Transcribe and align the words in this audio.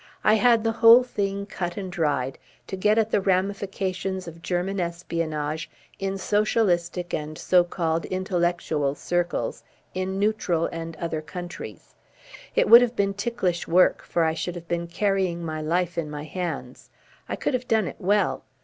I 0.23 0.33
had 0.33 0.63
the 0.63 0.71
whole 0.71 1.03
thing 1.03 1.45
cut 1.45 1.77
and 1.77 1.91
dried 1.91 2.39
to 2.65 2.75
get 2.75 2.97
at 2.97 3.11
the 3.11 3.21
ramifications 3.21 4.27
of 4.27 4.41
German 4.41 4.79
espionage 4.79 5.69
in 5.99 6.17
socialistic 6.17 7.13
and 7.13 7.37
so 7.37 7.63
called 7.63 8.05
intellectual 8.05 8.95
circles 8.95 9.63
in 9.93 10.17
neutral 10.17 10.65
and 10.65 10.95
other 10.95 11.21
countries. 11.21 11.93
It 12.55 12.67
would 12.67 12.81
have 12.81 12.95
been 12.95 13.13
ticklish 13.13 13.67
work, 13.67 14.01
for 14.01 14.23
I 14.23 14.33
should 14.33 14.55
have 14.55 14.67
been 14.67 14.87
carrying 14.87 15.45
my 15.45 15.61
life 15.61 15.99
in 15.99 16.09
my 16.09 16.23
hands. 16.23 16.89
I 17.29 17.35
could 17.35 17.53
have 17.53 17.67
done 17.67 17.85
it 17.87 17.97
well. 17.99 18.43